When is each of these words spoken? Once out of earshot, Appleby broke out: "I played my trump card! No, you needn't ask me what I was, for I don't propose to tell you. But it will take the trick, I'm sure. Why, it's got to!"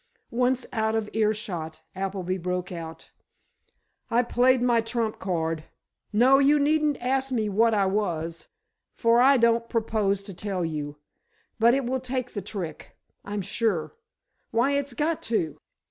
Once 0.31 0.65
out 0.73 0.95
of 0.95 1.11
earshot, 1.13 1.83
Appleby 1.95 2.35
broke 2.39 2.71
out: 2.71 3.11
"I 4.09 4.23
played 4.23 4.59
my 4.63 4.81
trump 4.81 5.19
card! 5.19 5.65
No, 6.11 6.39
you 6.39 6.57
needn't 6.57 6.97
ask 6.99 7.31
me 7.31 7.49
what 7.49 7.75
I 7.75 7.85
was, 7.85 8.47
for 8.95 9.21
I 9.21 9.37
don't 9.37 9.69
propose 9.69 10.23
to 10.23 10.33
tell 10.33 10.65
you. 10.65 10.97
But 11.59 11.75
it 11.75 11.85
will 11.85 11.99
take 11.99 12.33
the 12.33 12.41
trick, 12.41 12.97
I'm 13.23 13.43
sure. 13.43 13.93
Why, 14.49 14.71
it's 14.71 14.93
got 14.93 15.21
to!" 15.29 15.59